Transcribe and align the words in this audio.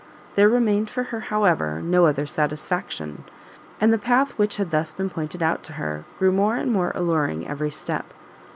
There 0.33 0.49
remained 0.49 0.89
for 0.89 1.03
her, 1.13 1.19
however, 1.19 1.79
no 1.79 2.07
other 2.07 2.25
satisfaction; 2.25 3.23
and 3.79 3.93
the 3.93 3.99
path 3.99 4.31
which 4.35 4.57
had 4.57 4.71
thus 4.71 4.93
been 4.93 5.11
pointed 5.11 5.43
out 5.43 5.61
to 5.65 5.73
her, 5.73 6.05
grew 6.17 6.31
more 6.31 6.55
and 6.55 6.71
more 6.71 6.91
alluring 6.95 7.47
every 7.47 7.69
step. 7.69 8.11